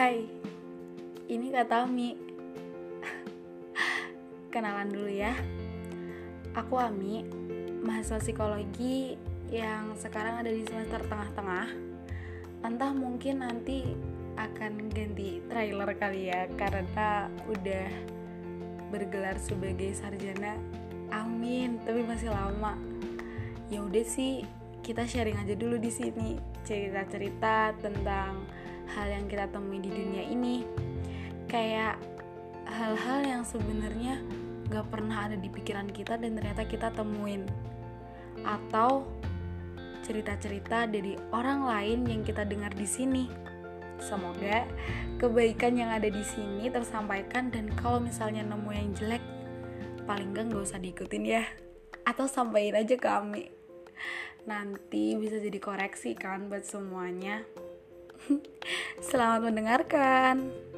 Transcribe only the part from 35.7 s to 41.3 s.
kita dan ternyata kita temuin atau cerita-cerita dari